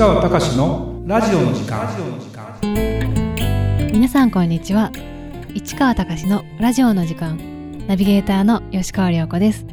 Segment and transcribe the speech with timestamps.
[0.00, 1.86] 川隆のラジオの時間。
[3.92, 4.90] 皆さんこんにちは。
[5.52, 7.36] 市川隆のラジオの時間。
[7.86, 9.66] ナビゲーターの吉川良子です。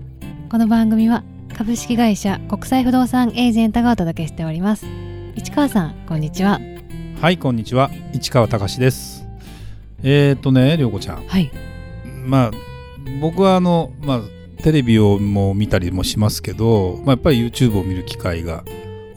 [0.52, 1.24] この番組は
[1.58, 4.86] 株式会社国際不動産エージェントがお届けしております。
[5.38, 6.60] 市川さんこんにちは。
[7.22, 7.90] はいこんにちは。
[8.12, 9.26] 市川隆です。
[10.04, 11.26] えっ、ー、とね涼子ちゃん。
[11.26, 11.50] はい。
[12.26, 12.52] まあ
[13.22, 14.22] 僕はあのまあ
[14.62, 18.66] テレビをも見たりもしますけど、まあ、やっぱり YouTube を見る機会が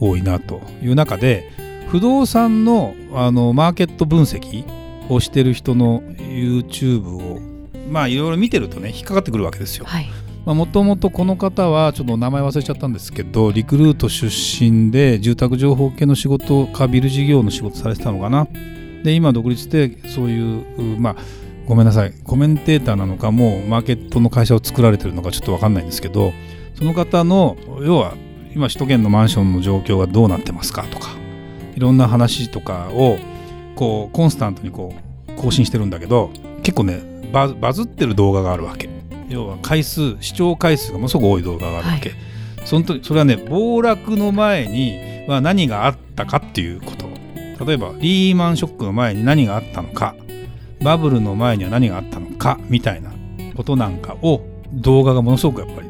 [0.00, 1.50] 多いなという中で
[1.88, 4.64] 不動産のあのマーケット分析
[5.08, 7.40] をしてる人の YouTube を
[7.90, 9.86] まあいろいろ見てるとね引っかかってくるわけですよ。
[10.46, 18.46] もともとこの方はちょっと名前忘れちゃったんですけどリクルート出身で住宅情報系の仕事かビル事業の仕事されてたのかな。
[19.02, 21.16] で今独立してそういうまあ
[21.66, 26.32] ごめんなさいコメンテーターなのかもうマーケットの会社を作られてるのかちょっと分かんないんですけど
[26.74, 28.14] その方の要は
[28.54, 31.10] 今首都圏のマンションの状況がどうなってますかとか
[31.74, 33.18] いろんな話とかを
[33.76, 34.94] こうコンスタントにこ
[35.28, 36.30] う更新してるんだけど
[36.62, 38.88] 結構ねバズってる動画があるわけ。
[39.28, 42.18] 要は回数視聴回数がものすごく多い動画があるわけ、はい、
[42.64, 47.08] その時それはね暴落の前には何があったかっていうこと。
[47.64, 50.14] 例えばリーマンショックの前に何があったのか。
[50.82, 53.12] バブルの前には何があったのかみたいな
[53.54, 54.40] ことなんかを
[54.72, 55.89] 動画がものすごくやっぱり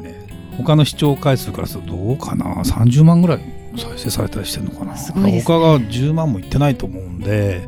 [0.61, 3.39] 他の視聴回数からするとどうかな？30万ぐらい
[3.77, 7.67] 再生されたりしてるのかな、ね、他が10万もいってないと思うんで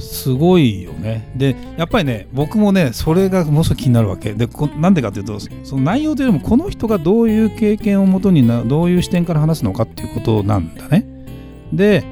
[0.00, 1.32] すごいよね。
[1.36, 4.34] でやっぱりね僕もねそれがものすごく気になるわけ。
[4.34, 11.06] でなんでかというとその内容というよりもこの人がどういう経験をもとになどういう視点から話すのかっていうことなんだね。
[11.72, 12.04] で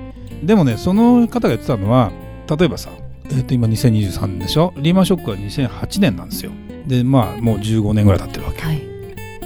[0.43, 2.13] でもねその方が言ってたのは
[2.49, 2.91] 例えばさ
[3.27, 4.73] えー、と今2023年でしょ？
[4.77, 6.53] リーマンショックは2008年なんですよ。
[6.87, 8.83] でまあもう15年ぐらい経ってるわけ、はい、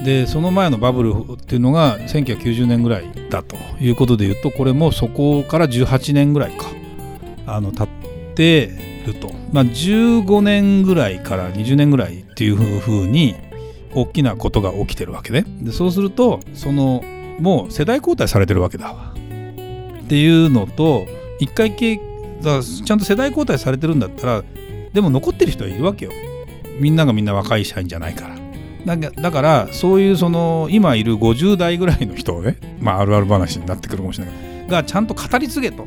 [0.05, 6.67] でその前のバブルっていうのが1990年ぐらいだということでいうとこれもそこから18年ぐらいか
[7.47, 8.71] あの経って
[9.07, 13.35] ると、まあ、15年ぐらいから20年ぐらいっていうふうに
[13.95, 15.45] 大きなことが起きてるわけね。
[15.63, 17.03] でそうするとその
[17.41, 19.15] もう世代交代されてるわけだわ。
[19.15, 21.07] っていうのと
[21.41, 22.01] 一回経
[22.43, 24.45] だちゃんと世代交代されてるんだったら
[24.93, 26.13] でも残ってる人はいるわけよ。
[26.79, 28.48] みんながみんな若い社員じゃないから。
[28.97, 35.87] だからそういうその今いる50代ぐらいの人をねまああるある話になってくるかもしれないがちゃんと語り継げと。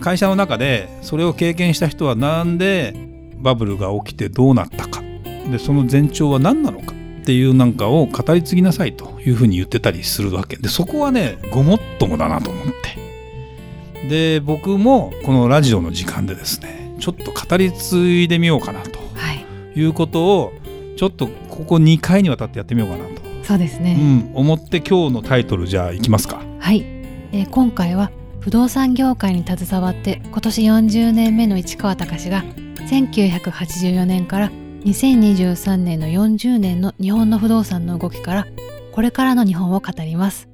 [0.00, 2.92] 会社の中でそれを経験した人はなんで
[3.36, 5.00] バブルが起きてどうなったか。
[5.48, 6.92] でその前兆は何なのか。
[7.22, 10.56] っていうなんかを語り継ぎなさいというふうに言ってたりするわけ。
[10.56, 12.64] でそこはねごもっともだなと思っ
[14.00, 14.08] て。
[14.08, 19.02] で僕もこのラジオの時間でですねちょっと語り継いでみようかなと。
[19.74, 20.52] いうことを
[20.96, 23.22] ちょっとここ2回にわたってやってみようかなと。
[23.42, 26.42] そうですね、うん、思って今日のタイトルじゃあいきますか。
[26.58, 26.84] はい、
[27.32, 28.10] えー、今回は
[28.40, 32.44] 不動産業界に携わって今年40年目の市川隆が
[32.88, 34.50] 1984年から
[34.84, 38.46] 2023年の40年の日本の不動産の動きから
[38.92, 40.48] これからの日本を語ります。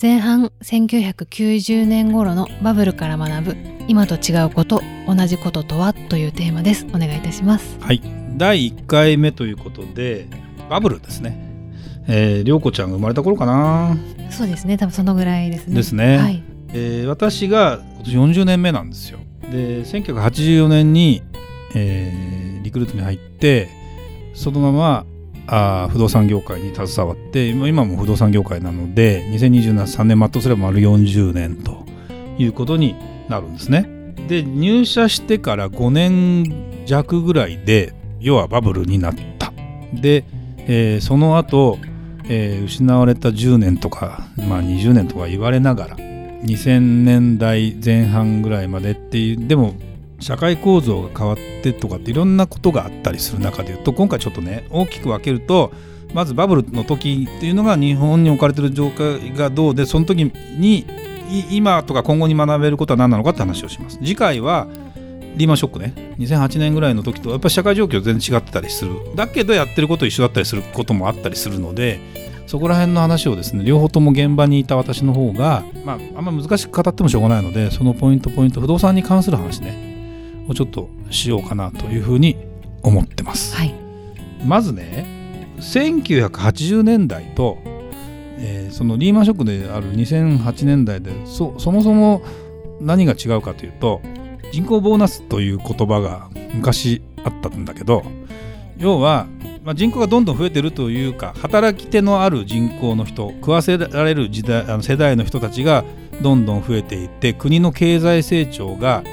[0.00, 3.56] 前半1990年頃のバブルから学ぶ
[3.88, 5.94] 今と違うこと同じこととは？
[5.94, 6.86] というテーマです。
[6.92, 7.78] お願いいたします。
[7.80, 10.26] はい第1回目ということで
[10.68, 11.44] バブルですね。
[12.08, 13.96] えー、涼子ちゃんが生まれた頃かな。
[14.30, 14.76] そうですね。
[14.76, 15.74] 多分そのぐらいですね。
[15.74, 16.42] ですね、はい。
[16.72, 19.18] えー、私が今年40年目なんですよ。
[19.50, 21.22] で1984年に、
[21.74, 23.68] えー、リクルートに入って
[24.34, 25.06] そのまま
[25.48, 31.84] あ不動産業界に携わって今も不動産業界なので2023年全うすれば丸40年と
[32.38, 32.96] いうことに
[33.28, 33.88] なるんですね。
[34.28, 39.52] で入社してから5年弱ぐらいで要はバブルになった。
[39.92, 40.24] で、
[40.66, 41.78] えー、その後、
[42.28, 49.74] えー、失われた10年とか、まあ、20年とか言われながら2000年代前半ぐらいまでっていうでも
[50.18, 55.72] 社会構造が変わってとかっていろんなことがあったりする中でいうと今回ちょっとね大きく分けると
[56.14, 60.86] まずバブルの時っていうのが日本に置かれてる状態がどうでその時に
[61.50, 64.68] 今とか今後に学べることは何なのかって話をします次回は
[65.36, 65.94] リーマンショックね。
[66.18, 68.92] 2008年ぐらいの時とやっぱり社会状況全然違ってたりする。
[69.14, 72.00] だけどやってること一緒だったりすることもあったりするので
[72.46, 82.36] そこら辺の話をですね両方とも現場にいた私の方がまああんま難しく語ってもしょうがないのでそのポイントポイント不動産に関する話ねをちょっとしようかなというふうに
[82.82, 83.56] 思ってます。
[83.56, 83.74] はい、
[84.44, 85.06] まずね
[85.58, 87.58] 1980年代と、
[88.38, 92.22] えー、そのリーマンショックである2008年代でそそもそも
[92.80, 94.00] 何が違うかというと
[94.56, 98.02] 人口ボーナスという言葉が昔あったんだけど
[98.78, 99.26] 要は、
[99.62, 105.84] まあ、人口がどんどん増えてるというか働き手のある人口の人食わせられる時代あの世代の人たちが
[106.22, 109.04] どんどん増えていって国の経済成長が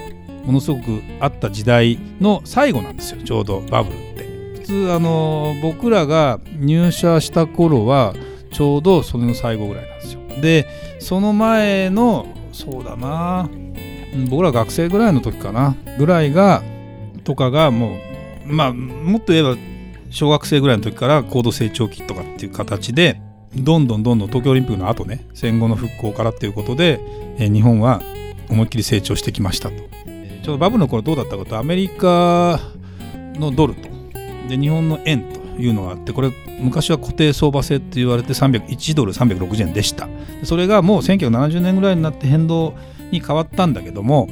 [0.45, 4.23] ものすごくあった時代の最後なんですよちょうどバブルって。
[4.61, 8.15] 普通あの僕らが入社した頃は
[8.53, 10.21] ちょうどそれの最後ぐらいなんですよ。
[10.41, 10.67] で
[10.99, 13.49] その前のそうだな
[14.29, 15.75] 僕ら学生ぐらいの時かな。
[15.97, 16.61] ぐらいが
[17.23, 17.97] とかがも
[18.47, 19.57] うまあもっと言えば
[20.09, 23.19] 小学生ぐらいの時から高度成長期とかっていう形で
[23.55, 26.99] どんどんどんどん東京オリンピックの後ね戦後の復興からっていうことで、
[27.37, 28.01] え日本は
[28.49, 29.75] 思いっきり成長してきましたと。
[30.43, 32.59] ちょうどバブルの頃どうだったかとアメリカ
[33.35, 33.87] のドルと
[34.49, 40.09] で日本の円というのがあってこれ昔は固定相場制って言われて301ドル360円でした。
[40.43, 42.73] それがもう1970年ぐらいになって変動
[43.13, 44.27] に変わったんだけども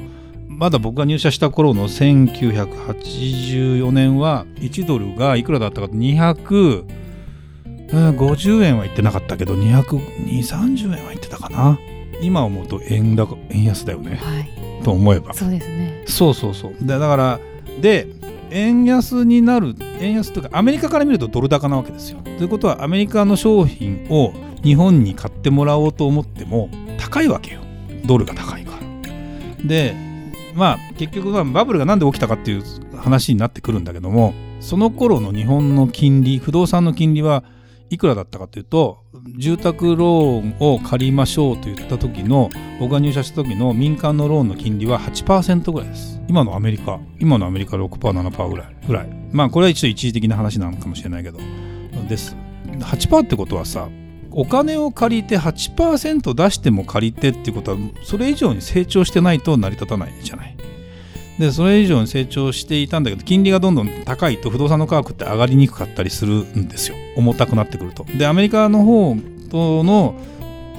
[0.47, 11.79] まだ僕が入社した頃の1984年は1ドルがいくらだったかと250円はいってなかったけど22030円はいってたかな。
[12.21, 14.49] 今思うと円高円安だよね、はい、
[14.83, 15.33] と思えば。
[15.33, 16.03] そうですね。
[16.05, 16.75] そうそうそう。
[16.79, 17.39] でだから
[17.81, 18.07] で
[18.51, 22.19] 円安になる円安というかアメリカから見るとドル高なわけですよ。
[22.23, 24.31] ということはアメリカの商品を
[24.63, 26.69] 日本に買ってもらおうと思っても
[26.99, 27.60] 高いわけよ
[28.05, 29.67] ドルが高いから。
[29.67, 29.95] で
[30.55, 32.63] まあ結局はバブルが何で起きたかっていう
[32.97, 37.43] 話になってくるんだけどもその頃の日本の金利不動産の金利は
[37.89, 38.99] いくらだったかというと
[39.37, 42.49] 住宅ローンを借りましょうと言った時の
[42.79, 46.21] 僕が入社した時の民間のローンの金利は8%ぐらいです。
[46.27, 48.75] 今のアメリカ今のアメリカ 6%7% ぐらい。
[48.87, 49.09] ぐらい。
[49.31, 51.39] まあこれは一応一時的な話なのかもしれないけど。
[52.07, 52.35] です。
[52.79, 53.89] 8%ってことはさ
[54.33, 60.55] お金を借りて8%出しても借りてっていうことはそれ以上に成長してないと成り立たないじゃない。
[61.39, 68.05] でそれ以上に成長していたんだけど金利がどんどん高いと不動産の価格って上がりにくかったりするんですよ重たくなってくると。
[68.17, 69.17] でアメリカの方
[69.49, 70.15] との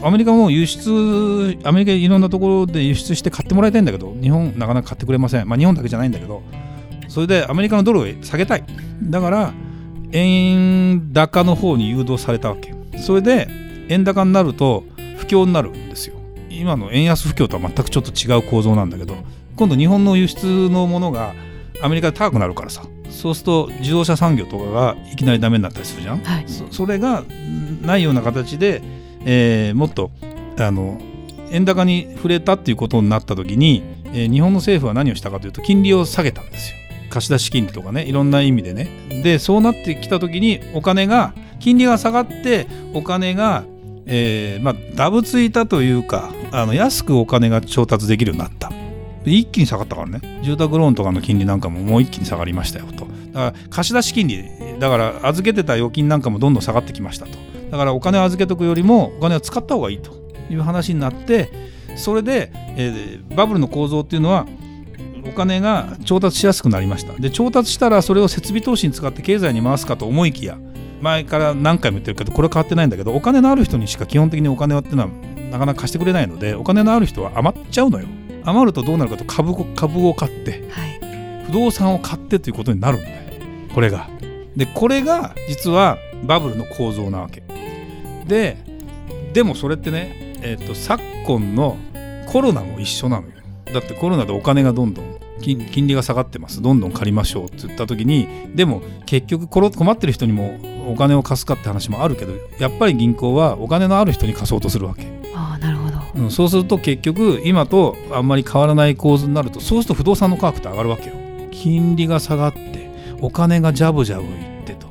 [0.05, 6.43] アメリカも輸出アメリカいろんなところで輸出して買ってもらいたいんだけど日本なかなか買ってくれませんまあ日本だけじゃないんだけど
[7.08, 8.64] それでアメリカのドルを下げたい
[9.02, 9.52] だから
[10.12, 13.49] 円高の方に誘導されたわけそれで
[13.89, 14.85] 円高になると
[15.17, 16.17] 不況になるんですよ。
[16.50, 19.17] 今の円安不況とは全くちょっと違う構造なんだけど
[19.56, 21.35] 今度日本の輸出のものが
[21.83, 22.85] アメリカで高くなるからさ。
[23.12, 27.25] そうすると自動車産業とかがいきなりダメになったりするじゃん、はい、そそれが
[27.83, 28.83] ないような形で、
[29.25, 30.11] えー、もっと
[30.59, 30.99] あの
[31.50, 36.79] 円高に触れたっていうことになった時に、えー、日本の政府は何をしたかというと金利を下げたんですよ。
[37.11, 38.89] 貸出金利とかねいろんな意味でね。
[39.23, 43.64] でそうなってきた時にお金が金利が下がってお金が、
[44.06, 48.70] えーまあ、ダブついたというかあの安くお金が調達できるようになった。
[49.25, 50.41] 一気に下がったからね。
[50.43, 53.06] 住宅ローンとかの金利なんかももう一気に下がりましたよと。
[53.32, 54.44] だから貸出金利。
[54.81, 57.38] だから預けてた預金なんかもどんどん下がってきましたと。
[57.70, 60.23] だからお金を預けとくよりもお金を使った方がいいと。
[60.50, 61.49] いう話になって
[61.97, 64.47] それで、えー、バブルの構造っていうのは
[65.25, 67.12] お金が調達しやすくなりました。
[67.15, 70.58] で調達したらそれを設備投資に使って経済に回すかと思いきや
[71.02, 75.08] 前から何回も言ってるけどこれ変わってないんだけどお金のある人にしか基本的にお金はっていうのは
[75.50, 78.06] なかなか貸してくれないのでお金のある人は余っちゃうのよ。
[78.44, 83.22] 余るとどうなるかと株株を買って、はい、不動産を買ってということになるんだよ
[83.75, 84.08] これが。
[84.56, 87.43] でこれが実はバブルの構造なわけ。
[88.26, 88.56] で
[89.32, 91.79] でもそれってね、えーと、昨今の
[92.27, 93.32] コロナも一緒なのよ。
[93.72, 100.58] だってコロナでお金がどんどん金利が下がってますどんどん借りましょうって言った時にでも結局困ってる人にも
[100.89, 105.06] お金を貸すかって話もあるけどやっぱり銀行はお金のある人に貸そうとするわけ。
[105.34, 111.17] あなるほど、うん、そうすると結局今とあんまり変わらない構図になるとそうすると不動産の価格って上がるわけよ。
[111.51, 114.89] 金利が下がってお金がジャブジャブいってと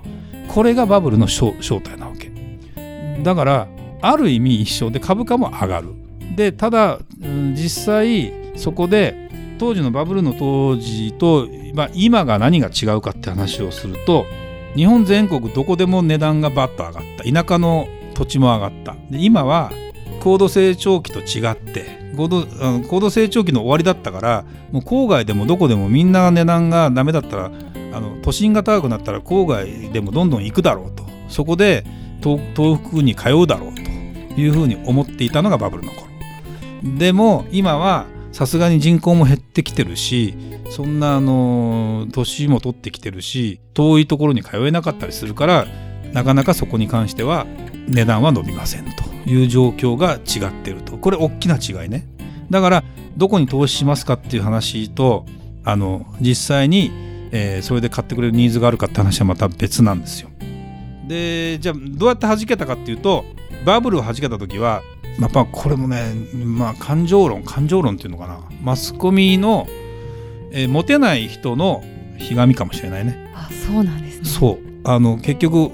[0.48, 2.32] これがバブルの正体なわけ。
[3.24, 3.68] だから
[4.02, 5.90] ある意味一緒で株価も上がる。
[6.36, 9.21] でただ、うん、実際そこで
[9.62, 14.26] 当時のバブルの当時と、まあ、今が何が違うかって話をすると
[14.76, 17.44] 日本全国どこでも値段がバッと上がった。
[17.44, 18.96] 田舎の土地も上がった。
[19.12, 19.72] で今は
[20.24, 21.86] 高度成長期と違って
[22.18, 22.48] 高度
[22.90, 27.52] 高度成長期の終わりだったからもう郊外でもどこでもみんな値段がダメだったら
[27.94, 31.04] あの都心が高くなったら郊外でもどんどん行くだろうと。
[31.30, 31.86] そこで
[32.24, 33.82] 東北に通うだろうと
[34.42, 36.08] いうふうに思っていたのがバブルの頃。
[36.98, 40.36] でも今はさすがに人口も減ってきてるし
[40.70, 45.68] そんなあの年も取ってきてるし遠いところに通えなかったりするから
[46.14, 47.46] なかなかそこに関しては
[47.88, 50.98] 値段は伸びませんという状況が違ってると。
[50.98, 52.08] これ大きな違いね。
[52.50, 52.84] だから
[53.18, 55.26] どこに投資しますかっていう話と
[55.64, 56.92] あの実際に、
[57.32, 60.30] えー、それで買ってくれるニーズがあるかって話はまた別なんですよ。
[61.08, 63.26] でじゃあどうやって弾けたかっていうと
[63.66, 64.82] バブルを弾けた時は
[65.20, 68.40] やっぱこれもね、まあ、感情論感情論っていうのかな。
[68.62, 69.68] マスコミの、
[70.52, 71.84] えー、モテない人の
[72.18, 73.32] ひがみかもしれないね。
[73.36, 74.26] あそうなんですね。
[74.26, 74.60] そう。
[74.84, 75.70] あの結局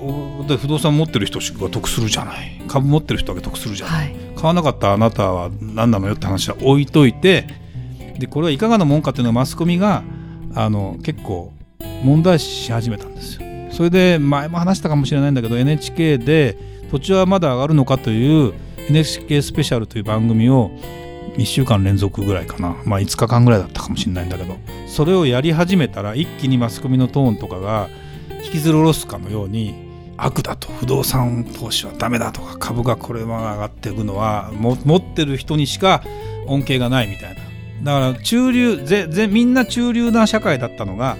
[0.57, 2.57] 不動産持ってる人が得するじゃない。
[2.67, 7.47] 株持ってる人だけ得するじゃない、はい、買わなかったあなたは何なのよって話は置いといて
[8.19, 10.03] でこれはいかがなもんかっていうのはマスコミが
[10.53, 11.53] あの結構
[12.03, 13.47] 問題視し始めたんですよ。
[13.71, 16.57] それで前も話したかもしれないんだけど NHK で
[16.91, 18.53] 土地はまだ上がるのかという
[18.89, 20.71] NHK スペシャルという番組を
[21.35, 22.75] 1週間連続ぐらいかな。
[22.85, 24.55] まあ5日間ぐらいだったかもしれないんだけど。
[24.87, 27.89] それをやり始めたら一気にマスコミのトーンとかが
[28.43, 29.75] 引きずり下ろすかのように
[30.17, 36.01] 悪だと不動産投資はダメだとか株がこれま上がっていくのは持ってる人にしか
[36.47, 37.41] 恩恵がないみたいな。
[37.83, 41.17] だから中流ぜぜみんな中流な社会だったのが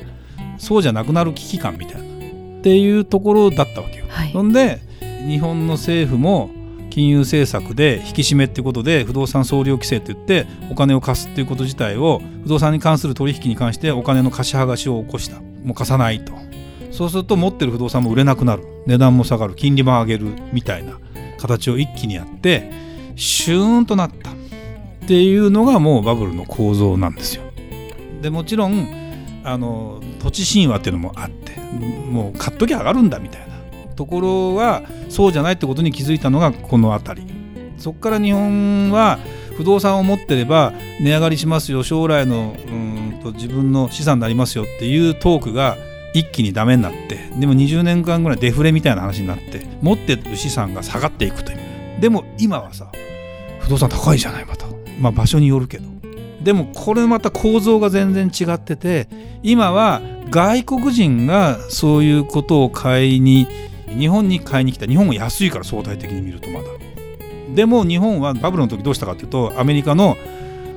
[0.57, 2.07] そうじゃなくなる危機感みたいな。
[2.07, 4.05] っていうところだったわけよ。
[4.09, 4.79] はい、そんで
[5.27, 6.49] 日本の政府も
[6.97, 15.39] 金融政策で引き締めってことで不動産総量規制といってお金を貸すっていうこと自体を不動産に関する取引に関してお金の貸し剥がしを起こした。
[15.39, 16.33] もう貸さないと。
[16.89, 18.63] そうすると持ってる不動産も売れなくなる。
[18.87, 19.53] 値段も下がる。
[19.53, 20.99] 金利も上げるみたいな
[21.37, 22.71] 形を一気にやって
[23.15, 24.33] シューンとなったっ
[25.07, 27.43] ていうのがもうバブルの構造なんですよ。
[28.23, 28.87] でもちろん
[29.43, 31.61] あの土地神話っていうのもあって
[32.09, 33.46] もう買っときゃ上がるんだみたいな。
[33.97, 37.27] ところはそうじゃないってことに気づいたのがこの辺り。
[37.77, 39.19] そこから日本は
[39.57, 45.77] 不動産を持ってれば値上がりしますよ将来のうんと自分の資産になりますよっていうトークが
[46.13, 51.57] 一気にダメになってでも20年間ぐらいデフレみたいな話になって持ってる資産が下がっていくという。
[51.99, 52.91] でも今はさ
[53.59, 54.65] 不動産高いじゃないまた
[54.99, 55.97] まあ場所によるけど。
[56.41, 59.09] でもこれまた構造が全然違ってて
[59.43, 63.47] 今は外国人がそういうことを買いに
[63.97, 66.65] 日本に買いに来た日本は安いから相対的に見るとまだ。
[67.53, 70.17] でも日本はバブルの時どうしたかというとアメリカの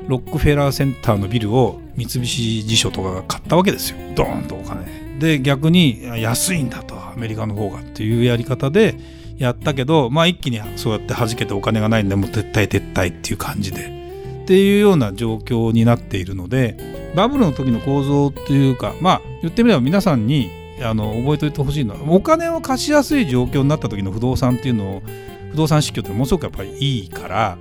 [0.07, 3.97] ロックフェラーセンターのビルを三菱地所とかが買ったわけですよ。
[4.15, 5.19] ドーンとお金。
[5.19, 8.97] で逆に安いんだとアメリカの方がっていうやり方で
[9.37, 14.00] やったけどまあ一気にそうやって弾けてお金がないんでもう撤退撤退っていう感じで。
[14.43, 16.77] っていうような状況になっているので
[17.15, 20.50] バブルの時の構造っていうかまあ言ってみれば皆さんに
[20.83, 25.03] あの覚えておいてほしいのはお金を貸しやすい状況になった時の不動産っていうのを
[25.51, 27.59] 不動産市況ってものすごくやっぱりいいから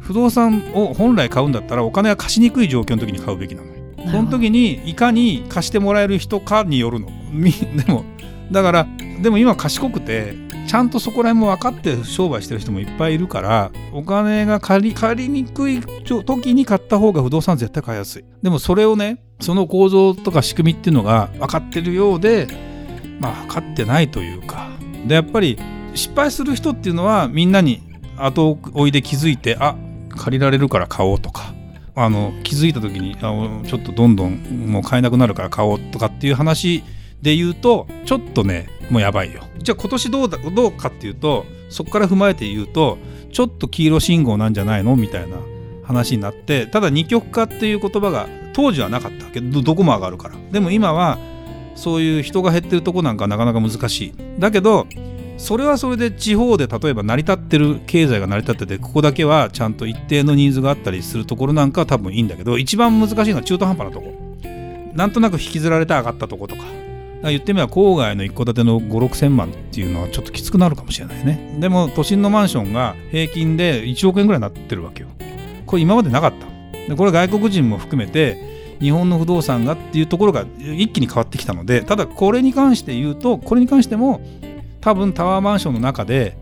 [0.00, 3.74] 不動産を本来買うんだったらお金は貸しにくい状況の時に買うべきなのよ。
[4.10, 7.06] その時にいかに貸してもらえる人かによるの。
[7.76, 8.04] でも
[8.52, 8.86] だから
[9.20, 10.34] でも今賢くて
[10.66, 18.24] ちゃんとそこら辺も分かって商売してる人もいっぱいいるからお金が借り借りにくい時に買った方が不動産絶対買いやすい。
[18.42, 22.46] でもそれをねその構造とか仕組みっていうのが分かってるようで
[23.18, 24.70] まあ分かってないというか
[25.06, 25.58] でやっぱり
[25.94, 27.82] 失敗する人っていうのはみんなに
[28.16, 29.76] 後追いで気づいてあ
[30.10, 31.54] 借りられるから買おうとか
[31.94, 34.36] あの気づいた時にあちょっとどんどん
[34.68, 36.82] もう買えなくなるから買おうとかっていう話
[37.22, 39.42] で言うとちょっとねもうやばいよ。
[39.58, 42.98] じゃあ今年どうだどうかっていうとそこから踏まえて言うと
[43.32, 44.96] ちょっと黄色信号なんじゃないの？
[44.96, 45.38] みたいな
[45.84, 49.40] 話になってただ二極化っていう言葉が当時はなかったけ。
[49.40, 50.34] どどこも上がるから。
[50.50, 51.18] でも今は
[51.74, 54.14] そういう人が減ってるとこなんかなかなか難しい。
[54.38, 54.86] だけど
[55.38, 64.12] それはそれで地方で例えば成り立ってる経済が成り立っててここだけはちゃんと一定のニーズがあったりするところなんかは多分いいんだけど一番難しいのは中途半端なとこ。
[64.94, 66.62] なんとなく引きずられて上がったとことか。
[67.30, 71.56] 言ってみれば郊外の一戸建ての5 6千万っていうのはちょっときつくなるかもしれないね。
[71.60, 75.08] でも都心のマンションが平均で1億円ぐらいになってるわけよ。
[75.66, 76.46] これ今までなかった。
[76.88, 84.20] でこれ外国人も含めて日本の不動産がっていうところが一気に変わってきたのでただこれに関して言うとこれに関しても
[84.80, 86.36] 多分タワーマンションの中で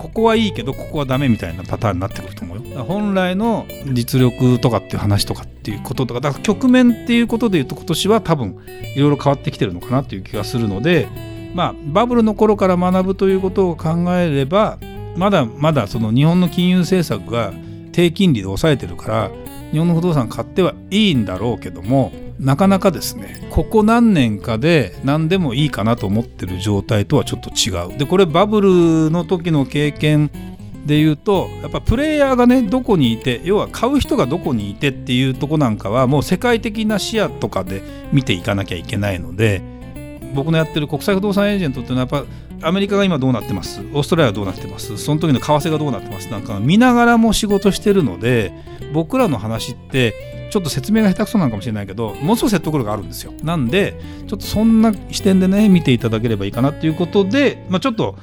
[0.00, 2.84] ここはいいけどここはダメみたいなパターンになってくると思うよ。
[2.84, 8.56] 本来の実力とかっていう話とかっていうこととかだから局面っていうことで言うと今年は多分
[8.96, 11.06] いろいろ変わってきてるのかなっていう気がするので
[11.54, 14.78] まあバブルの頃から学ぶということを考えれば
[15.16, 17.52] まだまだその日本の金融政策が
[17.92, 19.30] 低金利で抑えてるから
[19.72, 27.98] 日本の不動産買ってはいいんだろうけどもなかなかですねここ何年かで何でもいいかなと思ってる状態とはちょっと違う。
[27.98, 30.30] でこれバブルの時の経験
[30.86, 37.82] で言うとやっぱプレイヤーがねどこにいて要は買う人がどこにいてっていうとこなんかはもう世界的な視野とかで
[38.12, 39.60] 見ていかなきゃいけないので
[40.34, 42.26] 僕のやってる国際不動産エージェントっていうのはやっ
[42.60, 43.80] ぱアメリカが今どうなってます？
[43.80, 44.96] オーストラリアはどうなってます？
[44.96, 46.30] その時の為替がどうなってます？
[46.30, 48.52] なんか見ながらも仕事してるので
[48.92, 53.32] 僕らの話ってちょっと説明が下手くそなのかもしれないけどものすごい説得力があるんですよ。
[53.42, 58.16] なんでちょっとそんな視点でね見ていただければいいかなっていうことで、まあ、ちょっと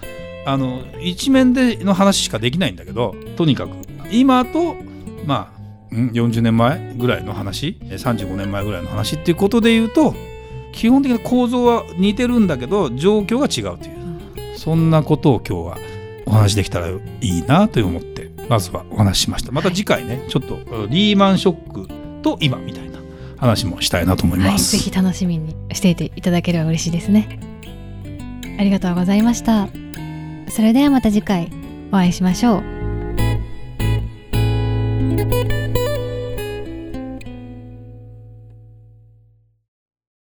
[0.46, 3.72] あの一面での話しかできないんだけどとにかく
[4.12, 4.76] 今と
[5.26, 5.58] まあ
[5.94, 10.14] 40年前ぐらいの話35年前ぐらいの話っていうことで言うと
[10.74, 15.78] 基本的な構造は似てるんだけど状況が違うというそんなことを今日は
[16.26, 19.52] お話できたらいいなと思ってまずはお話ししました。
[19.52, 21.97] また次回ねちょっとリーマンショック
[22.28, 23.00] と今みたいな
[23.38, 24.72] 話もしたいなと思いはい、ます。
[24.74, 27.40] ぜひ楽しみにしていていただければ嬉しいですね。
[28.60, 29.70] ありがとうございました。
[30.50, 31.50] それではまた次回
[31.90, 32.77] お会いしましょう。